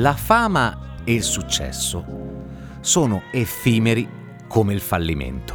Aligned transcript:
La 0.00 0.14
fama 0.14 1.02
e 1.04 1.12
il 1.12 1.22
successo 1.22 2.02
sono 2.80 3.24
effimeri 3.32 4.08
come 4.48 4.72
il 4.72 4.80
fallimento. 4.80 5.54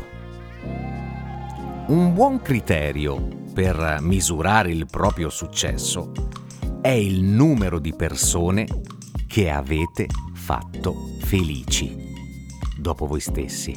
Un 1.88 2.14
buon 2.14 2.40
criterio 2.44 3.28
per 3.52 3.98
misurare 4.02 4.70
il 4.70 4.86
proprio 4.86 5.30
successo 5.32 6.12
è 6.80 6.90
il 6.90 7.24
numero 7.24 7.80
di 7.80 7.96
persone 7.96 8.68
che 9.26 9.50
avete 9.50 10.06
fatto 10.36 10.94
felici 11.22 12.14
dopo 12.78 13.08
voi 13.08 13.22
stessi. 13.22 13.74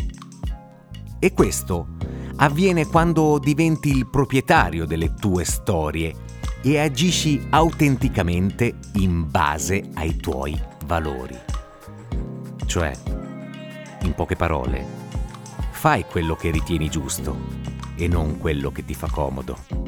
E 1.19 1.33
questo 1.33 1.97
avviene 2.37 2.84
quando 2.84 3.39
diventi 3.39 3.89
il 3.89 4.06
proprietario 4.06 4.84
delle 4.84 5.15
tue 5.15 5.47
storie 5.47 6.38
e 6.62 6.78
agisci 6.78 7.47
autenticamente 7.51 8.75
in 8.95 9.31
base 9.31 9.89
ai 9.95 10.17
tuoi 10.17 10.61
valori. 10.87 11.39
Cioè, 12.67 12.92
in 14.03 14.15
poche 14.15 14.37
parole, 14.37 14.84
fai 15.70 16.05
quello 16.05 16.34
che 16.34 16.50
ritieni 16.50 16.89
giusto 16.89 17.37
e 17.97 18.09
non 18.09 18.39
quello 18.39 18.70
che 18.70 18.84
ti 18.84 18.95
fa 18.95 19.09
comodo. 19.09 19.88